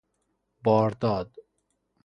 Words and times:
بارداد 0.63 1.35